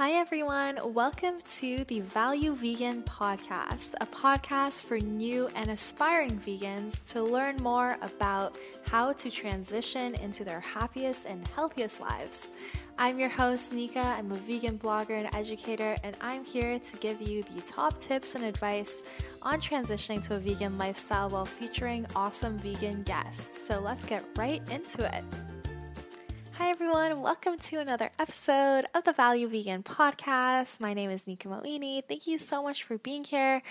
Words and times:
Hi, 0.00 0.12
everyone. 0.12 0.78
Welcome 0.94 1.42
to 1.58 1.84
the 1.84 2.00
Value 2.00 2.54
Vegan 2.54 3.02
Podcast, 3.02 3.92
a 4.00 4.06
podcast 4.06 4.84
for 4.84 4.96
new 4.98 5.50
and 5.54 5.70
aspiring 5.70 6.38
vegans 6.38 7.06
to 7.12 7.22
learn 7.22 7.56
more 7.56 7.98
about 8.00 8.56
how 8.88 9.12
to 9.12 9.30
transition 9.30 10.14
into 10.14 10.42
their 10.42 10.60
happiest 10.60 11.26
and 11.26 11.46
healthiest 11.48 12.00
lives. 12.00 12.48
I'm 12.96 13.20
your 13.20 13.28
host, 13.28 13.74
Nika. 13.74 14.00
I'm 14.00 14.32
a 14.32 14.36
vegan 14.36 14.78
blogger 14.78 15.22
and 15.22 15.34
educator, 15.34 15.94
and 16.02 16.16
I'm 16.22 16.46
here 16.46 16.78
to 16.78 16.96
give 16.96 17.20
you 17.20 17.42
the 17.54 17.60
top 17.60 18.00
tips 18.00 18.34
and 18.34 18.42
advice 18.42 19.02
on 19.42 19.60
transitioning 19.60 20.22
to 20.28 20.36
a 20.36 20.38
vegan 20.38 20.78
lifestyle 20.78 21.28
while 21.28 21.44
featuring 21.44 22.06
awesome 22.16 22.56
vegan 22.56 23.02
guests. 23.02 23.68
So 23.68 23.80
let's 23.80 24.06
get 24.06 24.24
right 24.38 24.62
into 24.70 25.04
it. 25.14 25.24
Hi, 26.60 26.68
everyone. 26.68 27.22
Welcome 27.22 27.58
to 27.58 27.80
another 27.80 28.10
episode 28.18 28.84
of 28.94 29.04
the 29.04 29.14
Value 29.14 29.48
Vegan 29.48 29.82
Podcast. 29.82 30.78
My 30.78 30.92
name 30.92 31.08
is 31.08 31.26
Nika 31.26 31.48
Moini. 31.48 32.04
Thank 32.06 32.26
you 32.26 32.36
so 32.36 32.62
much 32.62 32.84
for 32.84 32.98
being 32.98 33.24
here. 33.24 33.62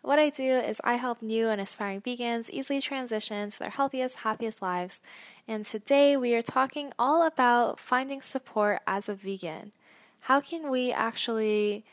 What 0.00 0.20
I 0.20 0.30
do 0.30 0.44
is 0.44 0.80
I 0.84 0.94
help 0.94 1.20
new 1.20 1.48
and 1.48 1.60
aspiring 1.60 2.02
vegans 2.02 2.48
easily 2.50 2.80
transition 2.80 3.50
to 3.50 3.58
their 3.58 3.70
healthiest, 3.70 4.18
happiest 4.18 4.62
lives. 4.62 5.02
And 5.48 5.66
today 5.66 6.16
we 6.16 6.36
are 6.36 6.40
talking 6.40 6.92
all 7.00 7.26
about 7.26 7.80
finding 7.80 8.22
support 8.22 8.78
as 8.86 9.08
a 9.08 9.16
vegan. 9.16 9.72
How 10.20 10.40
can 10.40 10.70
we 10.70 10.92
actually 10.92 11.84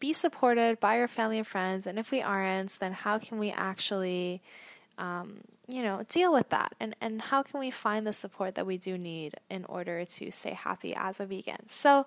be 0.00 0.12
supported 0.12 0.80
by 0.80 0.98
our 0.98 1.06
family 1.06 1.38
and 1.38 1.46
friends? 1.46 1.86
And 1.86 2.00
if 2.00 2.10
we 2.10 2.20
aren't, 2.20 2.80
then 2.80 2.94
how 2.94 3.20
can 3.20 3.38
we 3.38 3.52
actually 3.52 4.42
um, 5.00 5.38
you 5.66 5.82
know, 5.82 6.04
deal 6.08 6.32
with 6.32 6.50
that? 6.50 6.74
And, 6.78 6.94
and 7.00 7.22
how 7.22 7.42
can 7.42 7.58
we 7.58 7.70
find 7.70 8.06
the 8.06 8.12
support 8.12 8.54
that 8.54 8.66
we 8.66 8.76
do 8.76 8.96
need 8.98 9.34
in 9.48 9.64
order 9.64 10.04
to 10.04 10.30
stay 10.30 10.52
happy 10.52 10.94
as 10.94 11.18
a 11.18 11.26
vegan? 11.26 11.68
So, 11.68 12.06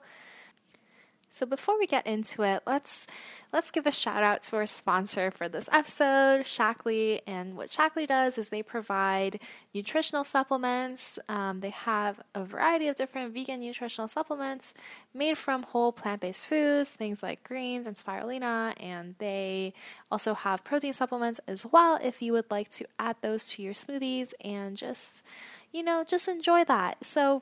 so 1.34 1.48
before 1.48 1.80
we 1.80 1.88
get 1.88 2.06
into 2.06 2.44
it, 2.44 2.62
let's 2.68 3.08
let's 3.52 3.72
give 3.72 3.88
a 3.88 3.92
shout 3.92 4.22
out 4.22 4.44
to 4.44 4.56
our 4.56 4.68
sponsor 4.68 5.32
for 5.32 5.50
this 5.50 5.68
episode, 5.72 6.42
Shaklee. 6.42 7.22
And 7.26 7.58
what 7.58 7.72
Shaklee 7.72 8.06
does 8.06 8.38
is 8.38 8.50
they 8.50 8.62
provide 8.62 9.40
nutritional 9.74 10.24
supplements. 10.24 11.18
Um, 11.28 11.62
they 11.62 11.72
have 11.72 12.22
a 12.36 12.46
variety 12.46 12.88
of 12.88 12.96
different 12.96 13.34
vegan 13.34 13.62
nutritional 13.62 14.08
supplements 14.08 14.76
made 15.12 15.36
from 15.36 15.64
whole 15.64 15.92
plant-based 15.92 16.46
foods, 16.46 16.92
things 16.92 17.24
like 17.24 17.44
greens 17.44 17.88
and 17.88 17.98
spirulina, 17.98 18.76
and 18.80 19.16
they 19.18 19.74
also 20.12 20.36
have 20.36 20.64
protein 20.64 20.94
supplements 20.94 21.40
as 21.48 21.66
well. 21.66 21.98
If 22.04 22.22
you 22.22 22.32
would 22.34 22.52
like 22.52 22.70
to 22.74 22.86
add 23.00 23.16
those 23.22 23.48
to 23.54 23.64
your 23.64 23.74
smoothies 23.74 24.36
and 24.44 24.78
just 24.78 25.26
you 25.72 25.82
know 25.82 26.04
just 26.08 26.28
enjoy 26.28 26.64
that. 26.66 27.04
So 27.04 27.42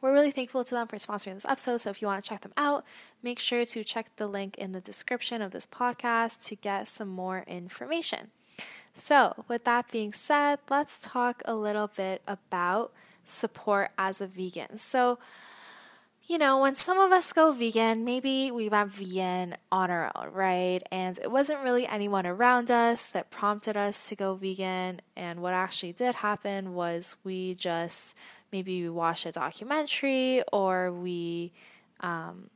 we're 0.00 0.12
really 0.12 0.30
thankful 0.30 0.64
to 0.64 0.74
them 0.74 0.86
for 0.86 0.96
sponsoring 0.96 1.34
this 1.34 1.44
episode. 1.46 1.78
So 1.78 1.90
if 1.90 2.00
you 2.00 2.08
want 2.08 2.22
to 2.22 2.28
check 2.28 2.42
them 2.42 2.52
out, 2.56 2.84
make 3.22 3.38
sure 3.38 3.64
to 3.64 3.84
check 3.84 4.10
the 4.16 4.26
link 4.26 4.56
in 4.58 4.72
the 4.72 4.80
description 4.80 5.42
of 5.42 5.52
this 5.52 5.66
podcast 5.66 6.44
to 6.46 6.56
get 6.56 6.88
some 6.88 7.08
more 7.08 7.44
information. 7.46 8.30
So, 8.94 9.44
with 9.46 9.62
that 9.64 9.90
being 9.92 10.12
said, 10.12 10.58
let's 10.68 10.98
talk 10.98 11.42
a 11.44 11.54
little 11.54 11.86
bit 11.86 12.20
about 12.26 12.92
support 13.24 13.90
as 13.96 14.20
a 14.20 14.26
vegan. 14.26 14.78
So, 14.78 15.20
you 16.26 16.36
know, 16.36 16.60
when 16.60 16.76
some 16.76 16.98
of 16.98 17.12
us 17.12 17.32
go 17.32 17.52
vegan, 17.52 18.04
maybe 18.04 18.50
we 18.50 18.68
went 18.68 18.90
vegan 18.90 19.56
on 19.70 19.90
our 19.90 20.10
own, 20.14 20.32
right? 20.32 20.80
And 20.90 21.18
it 21.22 21.30
wasn't 21.30 21.62
really 21.62 21.86
anyone 21.86 22.26
around 22.26 22.70
us 22.70 23.08
that 23.10 23.30
prompted 23.30 23.76
us 23.76 24.08
to 24.08 24.16
go 24.16 24.34
vegan. 24.34 25.00
And 25.16 25.40
what 25.40 25.54
actually 25.54 25.92
did 25.92 26.16
happen 26.16 26.74
was 26.74 27.16
we 27.24 27.54
just 27.54 28.16
maybe 28.52 28.82
we 28.82 28.88
watched 28.88 29.26
a 29.26 29.32
documentary 29.32 30.42
or 30.52 30.92
we, 30.92 31.52
um, 32.00 32.50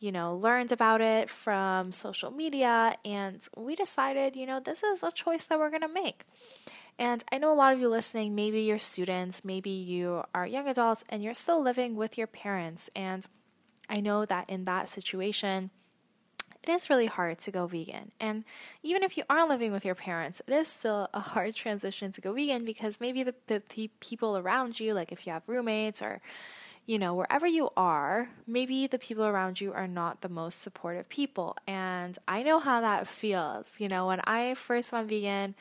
you 0.00 0.12
know, 0.12 0.36
learned 0.36 0.72
about 0.72 1.00
it 1.00 1.30
from 1.30 1.92
social 1.92 2.30
media 2.30 2.96
and 3.04 3.46
we 3.56 3.74
decided, 3.76 4.36
you 4.36 4.46
know, 4.46 4.60
this 4.60 4.82
is 4.82 5.02
a 5.02 5.10
choice 5.10 5.44
that 5.44 5.58
we're 5.58 5.70
going 5.70 5.82
to 5.82 5.88
make. 5.88 6.24
And 6.98 7.24
I 7.32 7.38
know 7.38 7.52
a 7.52 7.54
lot 7.54 7.72
of 7.72 7.80
you 7.80 7.88
listening, 7.88 8.34
maybe 8.34 8.60
you're 8.60 8.78
students, 8.78 9.44
maybe 9.44 9.70
you 9.70 10.24
are 10.34 10.46
young 10.46 10.68
adults 10.68 11.04
and 11.08 11.22
you're 11.22 11.34
still 11.34 11.62
living 11.62 11.96
with 11.96 12.18
your 12.18 12.26
parents. 12.26 12.90
And 12.94 13.26
I 13.88 14.00
know 14.00 14.24
that 14.26 14.48
in 14.48 14.64
that 14.64 14.90
situation, 14.90 15.70
it 16.62 16.70
is 16.70 16.88
really 16.88 17.06
hard 17.06 17.38
to 17.40 17.50
go 17.50 17.66
vegan. 17.66 18.12
And 18.20 18.44
even 18.82 19.02
if 19.02 19.16
you 19.16 19.24
are 19.28 19.48
living 19.48 19.72
with 19.72 19.84
your 19.84 19.94
parents, 19.94 20.40
it 20.46 20.52
is 20.52 20.68
still 20.68 21.08
a 21.12 21.20
hard 21.34 21.54
transition 21.54 22.12
to 22.12 22.20
go 22.20 22.32
vegan 22.32 22.64
because 22.64 23.00
maybe 23.00 23.22
the, 23.22 23.34
the, 23.46 23.62
the 23.74 23.90
people 24.00 24.38
around 24.38 24.78
you, 24.78 24.94
like 24.94 25.12
if 25.12 25.26
you 25.26 25.32
have 25.32 25.48
roommates 25.48 26.00
or 26.00 26.20
you 26.84 26.98
know, 26.98 27.14
wherever 27.14 27.46
you 27.46 27.70
are, 27.76 28.28
maybe 28.46 28.86
the 28.88 28.98
people 28.98 29.24
around 29.24 29.60
you 29.60 29.72
are 29.72 29.86
not 29.86 30.20
the 30.20 30.28
most 30.28 30.60
supportive 30.60 31.08
people. 31.08 31.56
And 31.66 32.18
I 32.26 32.42
know 32.42 32.58
how 32.58 32.80
that 32.80 33.06
feels. 33.20 33.80
You 33.80 33.88
know, 33.88 34.08
when 34.08 34.20
I 34.24 34.54
first 34.54 34.92
went 34.92 35.08
vegan, 35.08 35.54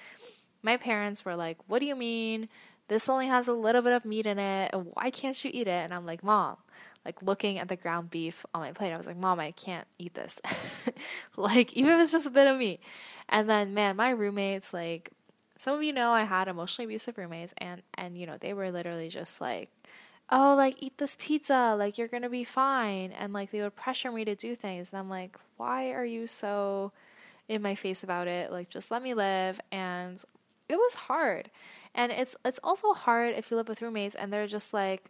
my 0.64 0.78
parents 0.78 1.26
were 1.26 1.36
like, 1.36 1.58
What 1.68 1.80
do 1.80 1.86
you 1.86 1.96
mean? 1.96 2.50
This 2.92 3.08
only 3.08 3.28
has 3.28 3.48
a 3.48 3.54
little 3.54 3.82
bit 3.82 3.94
of 3.94 4.04
meat 4.04 4.26
in 4.26 4.38
it. 4.38 4.76
Why 4.76 5.12
can't 5.12 5.42
you 5.46 5.50
eat 5.54 5.70
it? 5.70 5.86
And 5.86 5.94
I'm 5.94 6.06
like, 6.06 6.26
Mom, 6.26 6.58
like 7.06 7.22
looking 7.22 7.58
at 7.58 7.70
the 7.70 7.78
ground 7.78 8.10
beef 8.10 8.46
on 8.54 8.60
my 8.60 8.74
plate. 8.74 8.92
I 8.92 8.98
was 8.98 9.08
like, 9.08 9.16
Mom, 9.16 9.40
I 9.40 9.52
can't 9.52 9.88
eat 9.98 10.14
this. 10.14 10.42
like, 11.38 11.72
even 11.72 11.94
if 11.94 12.02
it's 12.02 12.12
just 12.12 12.26
a 12.26 12.30
bit 12.30 12.48
of 12.48 12.58
meat. 12.58 12.82
And 13.30 13.50
then, 13.50 13.74
man, 13.74 13.96
my 13.96 14.10
roommates, 14.10 14.74
like, 14.74 15.12
some 15.56 15.74
of 15.74 15.84
you 15.84 15.94
know 15.94 16.12
I 16.12 16.24
had 16.24 16.50
emotionally 16.50 16.88
abusive 16.88 17.18
roommates, 17.18 17.54
and, 17.60 17.82
and, 17.94 18.18
you 18.18 18.26
know, 18.26 18.36
they 18.38 18.52
were 18.52 18.70
literally 18.70 19.08
just 19.08 19.40
like, 19.40 19.70
oh, 20.30 20.54
like, 20.58 20.84
eat 20.84 20.98
this 20.98 21.16
pizza, 21.18 21.74
like, 21.80 21.98
you're 21.98 22.10
gonna 22.10 22.30
be 22.30 22.44
fine. 22.44 23.14
And, 23.14 23.32
like, 23.32 23.52
they 23.52 23.62
would 23.62 23.78
pressure 23.78 24.12
me 24.12 24.26
to 24.26 24.36
do 24.36 24.54
things. 24.54 24.92
And 24.92 25.00
I'm 25.00 25.10
like, 25.10 25.38
why 25.56 25.92
are 25.92 26.04
you 26.04 26.28
so 26.28 26.92
in 27.48 27.62
my 27.62 27.74
face 27.74 28.04
about 28.04 28.28
it? 28.28 28.52
Like, 28.52 28.70
just 28.70 28.92
let 28.92 29.02
me 29.02 29.14
live. 29.14 29.62
And 29.72 30.22
it 30.68 30.76
was 30.76 30.96
hard. 30.96 31.50
And 31.94 32.12
it's 32.12 32.36
it's 32.46 32.60
also 32.64 32.94
hard 32.94 33.36
if 33.36 33.52
you 33.52 33.58
live 33.58 33.68
with 33.68 33.82
roommates 33.82 34.16
and 34.16 34.32
they're 34.32 34.48
just 34.48 34.74
like, 34.74 35.10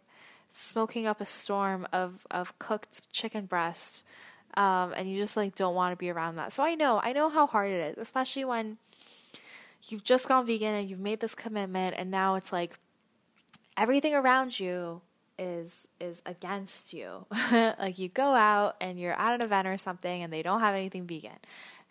smoking 0.54 1.06
up 1.06 1.20
a 1.20 1.24
storm 1.24 1.86
of 1.92 2.26
of 2.30 2.58
cooked 2.58 3.10
chicken 3.10 3.46
breast 3.46 4.06
um, 4.54 4.92
and 4.94 5.10
you 5.10 5.18
just 5.18 5.34
like 5.34 5.54
don't 5.54 5.74
want 5.74 5.92
to 5.92 5.96
be 5.96 6.10
around 6.10 6.36
that. 6.36 6.52
So 6.52 6.62
i 6.62 6.74
know 6.74 7.00
i 7.02 7.12
know 7.14 7.30
how 7.30 7.46
hard 7.46 7.70
it 7.70 7.80
is 7.92 7.96
especially 7.96 8.44
when 8.44 8.76
you've 9.88 10.04
just 10.04 10.28
gone 10.28 10.46
vegan 10.46 10.74
and 10.74 10.90
you've 10.90 11.00
made 11.00 11.20
this 11.20 11.34
commitment 11.34 11.94
and 11.96 12.10
now 12.10 12.34
it's 12.34 12.52
like 12.52 12.78
everything 13.76 14.14
around 14.14 14.60
you 14.60 15.00
is 15.38 15.88
is 16.00 16.22
against 16.26 16.92
you. 16.92 17.26
Like 17.52 17.98
you 17.98 18.08
go 18.08 18.34
out 18.34 18.76
and 18.80 18.98
you're 18.98 19.18
at 19.18 19.34
an 19.34 19.40
event 19.40 19.66
or 19.66 19.76
something 19.76 20.22
and 20.22 20.32
they 20.32 20.42
don't 20.42 20.60
have 20.60 20.74
anything 20.74 21.06
vegan. 21.06 21.38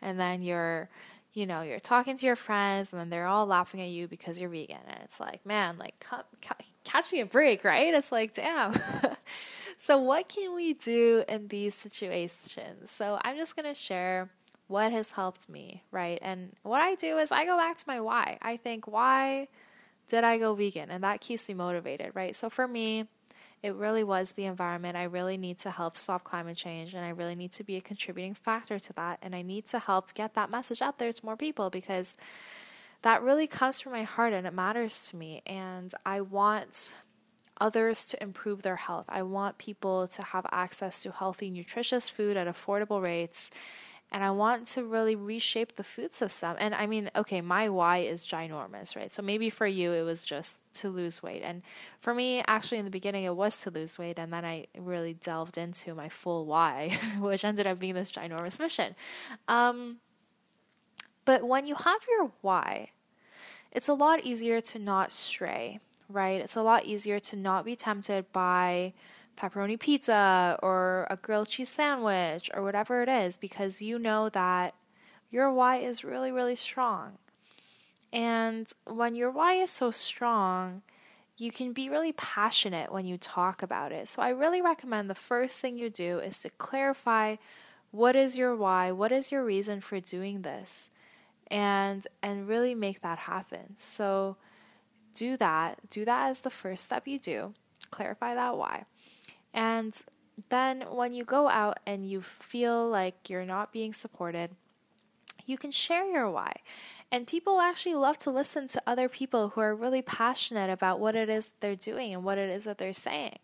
And 0.01 0.19
then 0.19 0.41
you're 0.41 0.89
you 1.33 1.45
know, 1.45 1.61
you're 1.61 1.79
talking 1.79 2.17
to 2.17 2.25
your 2.25 2.35
friends 2.35 2.91
and 2.91 2.99
then 2.99 3.09
they're 3.09 3.27
all 3.27 3.45
laughing 3.45 3.81
at 3.81 3.89
you 3.89 4.07
because 4.07 4.39
you're 4.39 4.49
vegan. 4.49 4.77
And 4.87 4.99
it's 5.03 5.19
like, 5.19 5.45
man, 5.45 5.77
like, 5.77 6.05
catch 6.83 7.11
me 7.11 7.21
a 7.21 7.25
break, 7.25 7.63
right? 7.63 7.93
It's 7.93 8.11
like, 8.11 8.33
damn. 8.33 8.73
so, 9.77 9.97
what 9.97 10.27
can 10.27 10.53
we 10.53 10.73
do 10.73 11.23
in 11.29 11.47
these 11.47 11.73
situations? 11.73 12.91
So, 12.91 13.19
I'm 13.23 13.37
just 13.37 13.55
going 13.55 13.67
to 13.67 13.73
share 13.73 14.29
what 14.67 14.91
has 14.91 15.11
helped 15.11 15.49
me, 15.49 15.83
right? 15.91 16.19
And 16.21 16.53
what 16.63 16.81
I 16.81 16.95
do 16.95 17.17
is 17.17 17.31
I 17.31 17.45
go 17.45 17.57
back 17.57 17.77
to 17.77 17.85
my 17.87 18.01
why. 18.01 18.37
I 18.41 18.57
think, 18.57 18.87
why 18.87 19.47
did 20.09 20.25
I 20.25 20.37
go 20.37 20.53
vegan? 20.53 20.91
And 20.91 21.03
that 21.03 21.21
keeps 21.21 21.47
me 21.47 21.55
motivated, 21.55 22.11
right? 22.13 22.35
So, 22.35 22.49
for 22.49 22.67
me, 22.67 23.07
it 23.63 23.75
really 23.75 24.03
was 24.03 24.31
the 24.31 24.45
environment. 24.45 24.95
I 24.97 25.03
really 25.03 25.37
need 25.37 25.59
to 25.59 25.71
help 25.71 25.97
stop 25.97 26.23
climate 26.23 26.57
change 26.57 26.93
and 26.93 27.05
I 27.05 27.09
really 27.09 27.35
need 27.35 27.51
to 27.53 27.63
be 27.63 27.77
a 27.77 27.81
contributing 27.81 28.33
factor 28.33 28.79
to 28.79 28.93
that. 28.93 29.19
And 29.21 29.35
I 29.35 29.43
need 29.43 29.67
to 29.67 29.79
help 29.79 30.13
get 30.13 30.33
that 30.33 30.49
message 30.49 30.81
out 30.81 30.97
there 30.97 31.11
to 31.11 31.25
more 31.25 31.37
people 31.37 31.69
because 31.69 32.17
that 33.03 33.21
really 33.21 33.47
comes 33.47 33.79
from 33.79 33.91
my 33.91 34.03
heart 34.03 34.33
and 34.33 34.47
it 34.47 34.53
matters 34.53 35.07
to 35.09 35.15
me. 35.15 35.43
And 35.45 35.93
I 36.05 36.21
want 36.21 36.95
others 37.59 38.03
to 38.05 38.21
improve 38.21 38.63
their 38.63 38.77
health. 38.77 39.05
I 39.07 39.21
want 39.21 39.59
people 39.59 40.07
to 40.07 40.23
have 40.23 40.47
access 40.51 41.03
to 41.03 41.11
healthy, 41.11 41.51
nutritious 41.51 42.09
food 42.09 42.35
at 42.35 42.47
affordable 42.47 43.01
rates 43.01 43.51
and 44.11 44.23
I 44.23 44.31
want 44.31 44.67
to 44.67 44.83
really 44.83 45.15
reshape 45.15 45.77
the 45.77 45.83
food 45.83 46.13
system. 46.13 46.55
And 46.59 46.75
I 46.75 46.85
mean, 46.85 47.09
okay, 47.15 47.39
my 47.39 47.69
why 47.69 47.99
is 47.99 48.25
ginormous, 48.25 48.95
right? 48.95 49.13
So 49.13 49.21
maybe 49.21 49.49
for 49.49 49.65
you 49.65 49.93
it 49.93 50.03
was 50.03 50.25
just 50.25 50.59
to 50.75 50.89
lose 50.89 51.23
weight. 51.23 51.43
And 51.43 51.61
for 52.01 52.13
me, 52.13 52.43
actually 52.45 52.79
in 52.79 52.85
the 52.85 52.91
beginning 52.91 53.23
it 53.23 53.35
was 53.35 53.57
to 53.61 53.71
lose 53.71 53.97
weight 53.97 54.19
and 54.19 54.33
then 54.33 54.43
I 54.43 54.67
really 54.77 55.13
delved 55.13 55.57
into 55.57 55.95
my 55.95 56.09
full 56.09 56.45
why, 56.45 56.97
which 57.19 57.45
ended 57.45 57.67
up 57.67 57.79
being 57.79 57.93
this 57.93 58.11
ginormous 58.11 58.59
mission. 58.59 58.95
Um, 59.47 59.97
but 61.23 61.43
when 61.43 61.65
you 61.65 61.75
have 61.75 62.01
your 62.09 62.31
why, 62.41 62.89
it's 63.71 63.87
a 63.87 63.93
lot 63.93 64.25
easier 64.25 64.59
to 64.59 64.79
not 64.79 65.13
stray, 65.13 65.79
right? 66.09 66.41
It's 66.41 66.57
a 66.57 66.61
lot 66.61 66.83
easier 66.83 67.19
to 67.19 67.37
not 67.37 67.63
be 67.63 67.77
tempted 67.77 68.31
by 68.33 68.93
pepperoni 69.37 69.79
pizza 69.79 70.57
or 70.61 71.07
a 71.09 71.15
grilled 71.17 71.47
cheese 71.47 71.69
sandwich 71.69 72.49
or 72.53 72.61
whatever 72.61 73.01
it 73.01 73.09
is 73.09 73.37
because 73.37 73.81
you 73.81 73.97
know 73.97 74.29
that 74.29 74.75
your 75.29 75.51
why 75.51 75.77
is 75.77 76.03
really, 76.03 76.31
really 76.31 76.55
strong. 76.55 77.17
And 78.13 78.67
when 78.85 79.15
your 79.15 79.31
why 79.31 79.53
is 79.53 79.71
so 79.71 79.89
strong, 79.91 80.81
you 81.37 81.51
can 81.51 81.73
be 81.73 81.89
really 81.89 82.11
passionate 82.11 82.91
when 82.91 83.05
you 83.05 83.17
talk 83.17 83.63
about 83.63 83.91
it. 83.91 84.07
So 84.07 84.21
I 84.21 84.29
really 84.29 84.61
recommend 84.61 85.09
the 85.09 85.15
first 85.15 85.59
thing 85.59 85.77
you 85.77 85.89
do 85.89 86.19
is 86.19 86.37
to 86.39 86.49
clarify 86.51 87.37
what 87.91 88.15
is 88.15 88.37
your 88.37 88.55
why, 88.55 88.91
what 88.91 89.11
is 89.11 89.31
your 89.31 89.43
reason 89.43 89.81
for 89.81 89.99
doing 89.99 90.41
this? 90.41 90.91
And 91.47 92.05
and 92.21 92.47
really 92.47 92.75
make 92.75 93.01
that 93.01 93.19
happen. 93.19 93.75
So 93.75 94.37
do 95.13 95.35
that. 95.37 95.89
Do 95.89 96.05
that 96.05 96.29
as 96.29 96.41
the 96.41 96.49
first 96.49 96.85
step 96.85 97.07
you 97.07 97.19
do. 97.19 97.53
Clarify 97.89 98.35
that 98.35 98.57
why. 98.57 98.85
And 99.53 99.93
then 100.49 100.81
when 100.89 101.13
you 101.13 101.23
go 101.23 101.49
out 101.49 101.79
and 101.85 102.09
you 102.09 102.21
feel 102.21 102.87
like 102.87 103.29
you're 103.29 103.45
not 103.45 103.71
being 103.71 103.93
supported, 103.93 104.51
you 105.45 105.57
can 105.57 105.71
share 105.71 106.05
your 106.05 106.29
why. 106.29 106.53
And 107.11 107.27
people 107.27 107.59
actually 107.59 107.95
love 107.95 108.17
to 108.19 108.31
listen 108.31 108.67
to 108.69 108.81
other 108.87 109.09
people 109.09 109.49
who 109.49 109.61
are 109.61 109.75
really 109.75 110.01
passionate 110.01 110.69
about 110.69 110.99
what 110.99 111.15
it 111.15 111.29
is 111.29 111.51
they're 111.59 111.75
doing 111.75 112.13
and 112.13 112.23
what 112.23 112.37
it 112.37 112.49
is 112.49 112.63
that 112.63 112.77
they're 112.77 112.93
saying. 112.93 113.39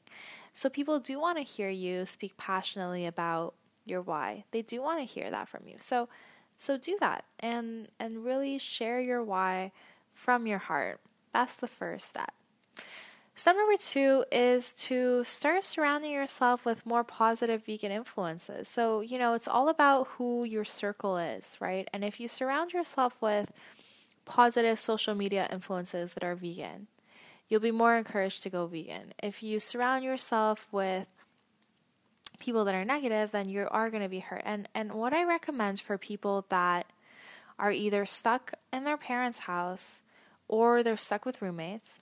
So 0.53 0.69
people 0.69 0.99
do 0.99 1.19
want 1.19 1.37
to 1.37 1.43
hear 1.43 1.69
you 1.69 2.05
speak 2.05 2.37
passionately 2.37 3.05
about 3.05 3.53
your 3.85 4.01
why. 4.01 4.45
They 4.51 4.61
do 4.61 4.81
want 4.81 4.99
to 4.99 5.05
hear 5.05 5.29
that 5.29 5.49
from 5.49 5.67
you. 5.67 5.75
So 5.79 6.07
so 6.57 6.77
do 6.77 6.97
that 6.99 7.23
and 7.39 7.89
and 7.99 8.25
really 8.25 8.57
share 8.57 8.99
your 8.99 9.23
why 9.23 9.71
from 10.13 10.47
your 10.47 10.57
heart. 10.57 10.99
That's 11.31 11.55
the 11.55 11.67
first 11.67 12.07
step. 12.07 12.33
Step 13.37 13.55
number 13.55 13.77
two 13.77 14.25
is 14.31 14.73
to 14.73 15.23
start 15.23 15.63
surrounding 15.63 16.09
yourself 16.09 16.65
with 16.65 16.87
more 16.87 17.03
positive 17.03 17.63
vegan 17.63 17.91
influences. 17.91 18.67
So, 18.67 19.01
you 19.01 19.19
know, 19.19 19.35
it's 19.35 19.47
all 19.47 19.69
about 19.69 20.07
who 20.17 20.43
your 20.43 20.65
circle 20.65 21.19
is, 21.19 21.55
right? 21.59 21.87
And 21.93 22.03
if 22.03 22.19
you 22.19 22.27
surround 22.27 22.73
yourself 22.73 23.21
with 23.21 23.51
positive 24.25 24.79
social 24.79 25.13
media 25.13 25.47
influences 25.51 26.13
that 26.13 26.23
are 26.23 26.33
vegan, 26.33 26.87
you'll 27.47 27.59
be 27.59 27.69
more 27.69 27.95
encouraged 27.95 28.41
to 28.41 28.49
go 28.49 28.65
vegan. 28.65 29.13
If 29.21 29.43
you 29.43 29.59
surround 29.59 30.03
yourself 30.03 30.67
with 30.71 31.07
people 32.39 32.65
that 32.65 32.73
are 32.73 32.85
negative, 32.85 33.29
then 33.29 33.49
you 33.49 33.67
are 33.69 33.91
going 33.91 34.01
to 34.01 34.09
be 34.09 34.21
hurt. 34.21 34.41
And 34.45 34.67
and 34.73 34.93
what 34.93 35.13
I 35.13 35.23
recommend 35.23 35.79
for 35.79 35.99
people 35.99 36.47
that 36.49 36.87
are 37.59 37.71
either 37.71 38.07
stuck 38.07 38.53
in 38.73 38.83
their 38.83 38.97
parents' 38.97 39.41
house 39.41 40.01
or 40.47 40.81
they're 40.81 40.97
stuck 40.97 41.23
with 41.23 41.39
roommates 41.39 41.99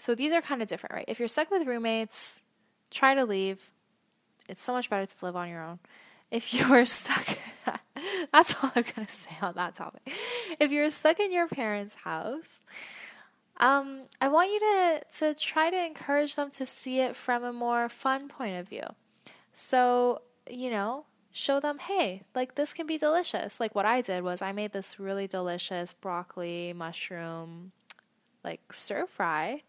so 0.00 0.14
these 0.14 0.32
are 0.32 0.40
kind 0.40 0.62
of 0.62 0.68
different, 0.68 0.94
right? 0.94 1.04
If 1.06 1.18
you're 1.18 1.28
stuck 1.28 1.50
with 1.50 1.66
roommates, 1.66 2.42
try 2.90 3.14
to 3.14 3.24
leave. 3.24 3.70
It's 4.48 4.62
so 4.62 4.72
much 4.72 4.88
better 4.88 5.04
to 5.04 5.14
live 5.24 5.36
on 5.36 5.48
your 5.48 5.62
own. 5.62 5.78
If 6.30 6.54
you're 6.54 6.84
stuck, 6.86 7.38
that's 8.32 8.54
all 8.54 8.72
I'm 8.74 8.84
going 8.94 9.06
to 9.06 9.12
say 9.12 9.36
on 9.42 9.54
that 9.54 9.74
topic. 9.74 10.10
If 10.58 10.72
you're 10.72 10.88
stuck 10.90 11.20
in 11.20 11.32
your 11.32 11.48
parents' 11.48 11.96
house, 11.96 12.62
um, 13.58 14.04
I 14.22 14.28
want 14.28 14.50
you 14.50 14.58
to, 14.58 15.02
to 15.18 15.34
try 15.34 15.68
to 15.68 15.84
encourage 15.84 16.34
them 16.34 16.50
to 16.52 16.64
see 16.64 17.00
it 17.00 17.14
from 17.14 17.44
a 17.44 17.52
more 17.52 17.90
fun 17.90 18.28
point 18.28 18.56
of 18.56 18.68
view. 18.68 18.86
So, 19.52 20.22
you 20.48 20.70
know, 20.70 21.04
show 21.30 21.60
them, 21.60 21.78
hey, 21.78 22.22
like 22.34 22.54
this 22.54 22.72
can 22.72 22.86
be 22.86 22.96
delicious. 22.96 23.60
Like 23.60 23.74
what 23.74 23.84
I 23.84 24.00
did 24.00 24.22
was 24.22 24.40
I 24.40 24.52
made 24.52 24.72
this 24.72 24.98
really 24.98 25.26
delicious 25.26 25.92
broccoli, 25.92 26.72
mushroom, 26.72 27.72
like 28.42 28.72
stir 28.72 29.06
fry 29.06 29.62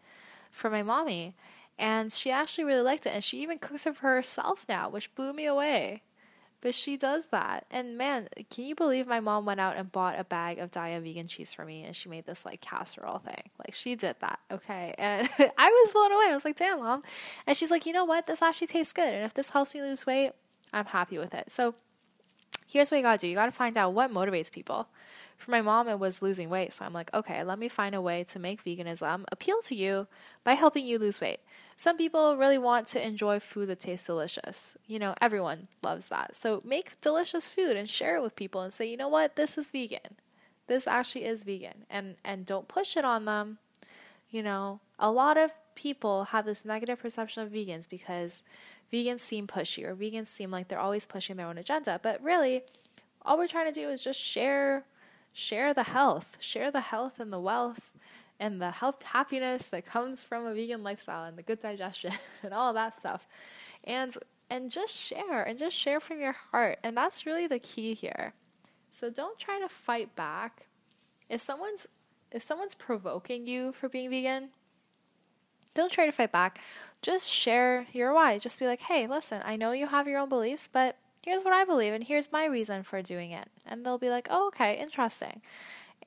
for 0.52 0.70
my 0.70 0.84
mommy. 0.84 1.36
And 1.78 2.12
she 2.12 2.30
actually 2.30 2.66
really 2.66 2.82
liked 2.82 3.06
it. 3.06 3.14
And 3.14 3.24
she 3.24 3.42
even 3.42 3.58
cooks 3.58 3.88
it 3.88 3.96
for 3.96 4.14
herself 4.14 4.66
now, 4.70 4.90
which 4.90 5.14
blew 5.16 5.34
me 5.34 5.46
away. 5.46 6.04
But 6.62 6.76
she 6.76 6.96
does 6.96 7.28
that. 7.28 7.66
And 7.72 7.98
man, 7.98 8.28
can 8.52 8.66
you 8.66 8.76
believe 8.76 9.08
my 9.08 9.20
mom 9.20 9.46
went 9.46 9.60
out 9.60 9.78
and 9.78 9.92
bought 9.92 10.20
a 10.20 10.24
bag 10.24 10.60
of 10.60 10.70
Daiya 10.70 11.02
vegan 11.02 11.28
cheese 11.28 11.56
for 11.56 11.66
me 11.66 11.84
and 11.84 11.96
she 11.96 12.08
made 12.08 12.28
this 12.28 12.46
like 12.46 12.62
casserole 12.62 13.18
thing? 13.18 13.50
Like 13.58 13.74
she 13.74 13.96
did 13.96 14.18
that. 14.20 14.40
Okay. 14.52 14.94
And 15.00 15.28
I 15.58 15.70
was 15.70 15.94
blown 15.94 16.12
away. 16.12 16.26
I 16.30 16.36
was 16.36 16.46
like, 16.46 16.58
damn, 16.58 16.80
mom. 16.80 17.02
And 17.48 17.58
she's 17.58 17.72
like, 17.72 17.88
you 17.88 17.94
know 17.94 18.06
what? 18.06 18.28
This 18.28 18.44
actually 18.44 18.68
tastes 18.68 18.94
good. 18.94 19.12
And 19.12 19.26
if 19.26 19.34
this 19.34 19.50
helps 19.50 19.74
me 19.74 19.82
lose 19.82 20.06
weight, 20.06 20.34
I'm 20.72 20.86
happy 20.86 21.18
with 21.18 21.34
it. 21.34 21.52
So 21.52 21.74
here's 22.72 22.90
what 22.90 22.98
you 22.98 23.04
gotta 23.04 23.18
do 23.18 23.28
you 23.28 23.36
gotta 23.36 23.52
find 23.52 23.78
out 23.78 23.94
what 23.94 24.14
motivates 24.14 24.52
people. 24.52 24.88
For 25.38 25.52
my 25.52 25.62
mom, 25.62 25.88
it 25.88 25.98
was 25.98 26.22
losing 26.22 26.50
weight. 26.50 26.72
So 26.72 26.86
I'm 26.86 26.94
like, 26.94 27.12
okay, 27.14 27.44
let 27.44 27.58
me 27.58 27.68
find 27.68 27.96
a 27.96 28.02
way 28.02 28.24
to 28.26 28.38
make 28.38 28.64
veganism 28.64 29.26
appeal 29.32 29.60
to 29.64 29.76
you 29.76 30.08
by 30.44 30.54
helping 30.54 30.86
you 30.86 31.00
lose 31.00 31.20
weight. 31.20 31.40
Some 31.76 31.98
people 31.98 32.38
really 32.38 32.60
want 32.60 32.86
to 32.90 33.04
enjoy 33.04 33.40
food 33.40 33.70
that 33.70 33.80
tastes 33.80 34.06
delicious. 34.06 34.78
You 34.86 35.00
know, 35.00 35.16
everyone 35.20 35.68
loves 35.82 36.10
that. 36.10 36.36
So 36.36 36.62
make 36.64 37.02
delicious 37.02 37.50
food 37.50 37.76
and 37.76 37.90
share 37.90 38.18
it 38.18 38.22
with 38.22 38.36
people 38.36 38.62
and 38.62 38.72
say, 38.72 38.86
you 38.86 38.98
know 38.98 39.08
what, 39.08 39.36
this 39.36 39.58
is 39.58 39.72
vegan. 39.72 40.18
This 40.68 40.86
actually 40.86 41.26
is 41.26 41.44
vegan. 41.44 41.86
And 41.90 42.18
and 42.24 42.46
don't 42.46 42.68
push 42.68 42.96
it 42.96 43.04
on 43.04 43.26
them. 43.26 43.58
You 44.30 44.44
know, 44.44 44.80
a 45.00 45.12
lot 45.12 45.38
of 45.38 45.52
people 45.76 46.26
have 46.26 46.46
this 46.46 46.66
negative 46.66 47.00
perception 47.00 47.44
of 47.44 47.52
vegans 47.52 47.90
because 47.90 48.44
vegans 48.92 49.20
seem 49.20 49.48
pushy 49.48 49.86
or 49.86 49.96
vegans 49.96 50.28
seem 50.28 50.52
like 50.52 50.68
they're 50.68 50.80
always 50.80 51.06
pushing 51.06 51.38
their 51.38 51.48
own 51.48 51.58
agenda. 51.58 52.00
But 52.02 52.22
really, 52.24 52.64
all 53.24 53.38
we're 53.38 53.48
trying 53.48 53.72
to 53.72 53.80
do 53.80 53.90
is 53.90 54.04
just 54.04 54.20
share 54.20 54.86
share 55.34 55.74
the 55.74 55.84
health, 55.84 56.38
share 56.42 56.72
the 56.72 56.82
health 56.82 57.20
and 57.20 57.32
the 57.32 57.40
wealth 57.40 57.94
and 58.40 58.62
the 58.62 58.72
health 58.72 59.04
happiness 59.04 59.68
that 59.68 59.86
comes 59.86 60.24
from 60.26 60.46
a 60.46 60.54
vegan 60.54 60.84
lifestyle 60.84 61.24
and 61.24 61.38
the 61.38 61.44
good 61.44 61.60
digestion 61.60 62.12
and 62.44 62.54
all 62.54 62.74
that 62.74 62.96
stuff. 62.96 63.28
And 63.84 64.16
and 64.50 64.70
just 64.70 64.96
share 64.96 65.44
and 65.44 65.58
just 65.58 65.78
share 65.78 66.00
from 66.00 66.20
your 66.20 66.34
heart. 66.34 66.80
And 66.84 66.98
that's 66.98 67.26
really 67.26 67.48
the 67.48 67.60
key 67.60 67.94
here. 67.94 68.34
So 68.90 69.10
don't 69.10 69.40
try 69.40 69.60
to 69.60 69.70
fight 69.70 70.16
back. 70.16 70.68
If 71.30 71.40
someone's 71.40 71.88
if 72.32 72.42
someone's 72.42 72.76
provoking 72.76 73.46
you 73.46 73.72
for 73.72 73.90
being 73.90 74.10
vegan, 74.10 74.50
don't 75.74 75.92
try 75.92 76.06
to 76.06 76.12
fight 76.12 76.32
back. 76.32 76.60
Just 77.02 77.30
share 77.30 77.88
your 77.94 78.14
why. 78.14 78.38
Just 78.38 78.60
be 78.60 78.68
like, 78.68 78.82
"Hey, 78.82 79.08
listen, 79.08 79.42
I 79.44 79.56
know 79.56 79.72
you 79.72 79.88
have 79.88 80.08
your 80.08 80.20
own 80.20 80.30
beliefs, 80.30 80.70
but 80.72 80.98
here's 81.24 81.44
what 81.44 81.54
I 81.54 81.64
believe 81.64 81.94
and 81.94 82.04
here's 82.04 82.32
my 82.32 82.46
reason 82.46 82.84
for 82.84 83.02
doing 83.02 83.32
it. 83.32 83.48
And 83.66 83.86
they'll 83.86 83.98
be 83.98 84.10
like, 84.10 84.28
oh, 84.30 84.48
okay, 84.48 84.78
interesting. 84.78 85.42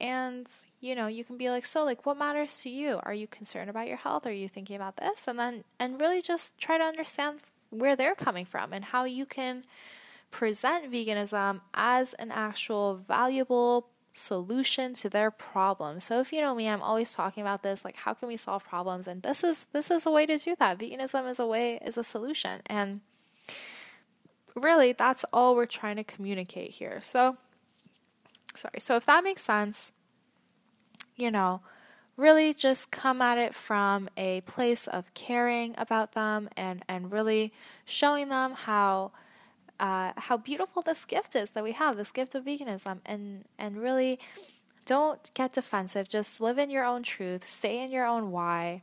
And, 0.01 0.49
you 0.81 0.95
know, 0.97 1.07
you 1.07 1.25
can 1.25 1.37
be 1.37 1.51
like, 1.51 1.65
so, 1.65 1.85
like, 1.85 2.05
what 2.05 2.19
matters 2.19 2.61
to 2.63 2.71
you? 2.71 2.99
Are 3.05 3.15
you 3.15 3.29
concerned 3.29 3.71
about 3.71 3.87
your 3.87 3.97
health? 3.97 4.27
Are 4.27 4.33
you 4.33 4.49
thinking 4.49 4.75
about 4.75 4.97
this? 4.97 5.29
And 5.29 5.39
then, 5.39 5.63
and 5.79 6.01
really 6.01 6.21
just 6.21 6.59
try 6.59 6.79
to 6.79 6.85
understand 6.85 7.41
where 7.71 7.95
they're 7.95 8.17
coming 8.17 8.45
from 8.45 8.73
and 8.73 8.87
how 8.87 9.05
you 9.05 9.25
can 9.25 9.65
present 10.33 10.91
veganism 10.91 11.61
as 11.75 12.15
an 12.15 12.33
actual 12.33 12.97
valuable 12.97 13.87
solution 14.15 14.95
to 14.95 15.11
their 15.11 15.31
problem. 15.31 15.99
So 16.01 16.21
if 16.21 16.33
you 16.33 16.41
know 16.41 16.55
me, 16.55 16.69
I'm 16.69 16.83
always 16.83 17.13
talking 17.13 17.43
about 17.43 17.63
this 17.63 17.85
like 17.85 17.97
how 17.97 18.15
can 18.15 18.29
we 18.29 18.37
solve 18.37 18.65
problems 18.65 19.09
and 19.09 19.23
this 19.23 19.43
is 19.43 19.67
this 19.73 19.91
is 19.91 20.07
a 20.07 20.11
way 20.11 20.25
to 20.25 20.39
do 20.39 20.55
that. 20.59 20.79
Veganism 20.79 21.29
is 21.29 21.39
a 21.39 21.47
way 21.47 21.81
is 21.85 21.99
a 21.99 22.05
solution. 22.05 22.63
And 22.67 23.01
really, 24.55 24.93
that's 24.93 25.25
all 25.33 25.57
we're 25.57 25.67
trying 25.67 25.97
to 25.97 26.05
communicate 26.05 26.71
here. 26.73 27.01
So, 27.03 27.37
sorry. 28.55 28.79
So, 28.79 28.97
if 28.97 29.05
that 29.07 29.25
makes 29.25 29.43
sense, 29.43 29.93
you 31.17 31.31
know, 31.31 31.61
really 32.17 32.55
just 32.55 32.91
come 32.91 33.21
at 33.21 33.39
it 33.39 33.55
from 33.55 34.09
a 34.17 34.41
place 34.43 34.87
of 34.87 35.13
caring 35.15 35.75
about 35.77 36.13
them 36.13 36.49
and, 36.57 36.85
and 36.89 37.13
really 37.13 37.53
showing 37.85 38.29
them 38.29 38.53
how. 38.53 39.13
Uh, 39.81 40.13
how 40.17 40.37
beautiful 40.37 40.83
this 40.83 41.05
gift 41.05 41.35
is 41.35 41.51
that 41.51 41.65
we 41.65 41.73
have, 41.73 41.97
this 41.97 42.13
gift 42.13 42.35
of 42.35 42.45
veganism, 42.45 42.99
and 43.05 43.45
and 43.59 43.77
really 43.77 44.19
don't 44.87 45.33
get 45.35 45.53
defensive. 45.53 46.09
Just 46.09 46.41
live 46.41 46.59
in 46.59 46.71
your 46.71 46.85
own 46.85 47.03
truth, 47.03 47.47
stay 47.47 47.83
in 47.83 47.91
your 47.91 48.07
own 48.07 48.31
why, 48.31 48.83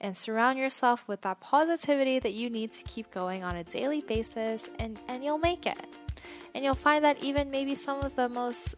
and 0.00 0.16
surround 0.16 0.58
yourself 0.58 1.06
with 1.08 1.22
that 1.22 1.40
positivity 1.40 2.18
that 2.18 2.32
you 2.32 2.50
need 2.50 2.72
to 2.72 2.84
keep 2.84 3.10
going 3.10 3.44
on 3.44 3.56
a 3.56 3.64
daily 3.64 4.02
basis 4.02 4.68
and, 4.78 4.98
and 5.08 5.24
you'll 5.24 5.38
make 5.38 5.66
it. 5.66 5.86
And 6.54 6.64
you'll 6.64 6.74
find 6.74 7.04
that 7.04 7.22
even 7.22 7.50
maybe 7.50 7.74
some 7.74 8.00
of 8.00 8.16
the 8.16 8.28
most 8.28 8.76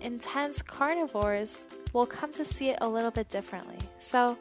intense 0.00 0.62
carnivores 0.62 1.66
will 1.92 2.06
come 2.06 2.32
to 2.32 2.44
see 2.44 2.70
it 2.70 2.78
a 2.80 2.88
little 2.88 3.10
bit 3.10 3.28
differently. 3.28 3.78
So 3.98 4.38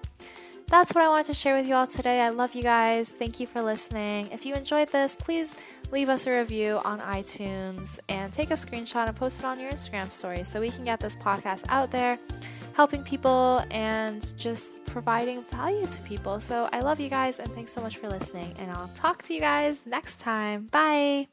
that's 0.67 0.93
what 0.93 1.03
I 1.03 1.07
wanted 1.07 1.27
to 1.27 1.33
share 1.33 1.55
with 1.55 1.65
you 1.65 1.75
all 1.75 1.87
today. 1.87 2.21
I 2.21 2.29
love 2.29 2.53
you 2.53 2.63
guys. 2.63 3.09
Thank 3.09 3.39
you 3.39 3.47
for 3.47 3.61
listening. 3.61 4.29
If 4.31 4.45
you 4.45 4.53
enjoyed 4.53 4.89
this, 4.89 5.15
please 5.15 5.55
leave 5.91 6.09
us 6.09 6.27
a 6.27 6.37
review 6.37 6.79
on 6.83 6.99
iTunes 6.99 7.99
and 8.09 8.33
take 8.33 8.51
a 8.51 8.55
screenshot 8.55 9.07
and 9.07 9.15
post 9.15 9.39
it 9.39 9.45
on 9.45 9.59
your 9.59 9.71
Instagram 9.71 10.11
story 10.11 10.43
so 10.43 10.59
we 10.59 10.69
can 10.69 10.83
get 10.83 10.99
this 10.99 11.15
podcast 11.15 11.65
out 11.69 11.89
there 11.91 12.19
helping 12.73 13.01
people 13.01 13.63
and 13.71 14.37
just 14.37 14.71
providing 14.85 15.43
value 15.45 15.87
to 15.87 16.03
people. 16.03 16.39
So 16.39 16.69
I 16.71 16.81
love 16.81 16.99
you 16.99 17.09
guys 17.09 17.39
and 17.39 17.49
thanks 17.53 17.71
so 17.71 17.81
much 17.81 17.97
for 17.97 18.09
listening. 18.09 18.53
And 18.59 18.69
I'll 18.71 18.89
talk 18.89 19.23
to 19.23 19.33
you 19.33 19.39
guys 19.39 19.85
next 19.85 20.19
time. 20.19 20.67
Bye. 20.71 21.27